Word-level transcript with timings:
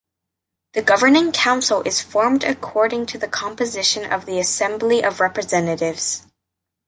The 0.73 0.81
Governing 0.81 1.31
Council 1.31 1.83
is 1.83 2.01
formed 2.01 2.43
according 2.43 3.05
to 3.05 3.19
the 3.19 3.27
composition 3.27 4.11
of 4.11 4.25
the 4.25 4.39
Assembly 4.39 5.03
of 5.03 5.19
Representatives. 5.19 6.25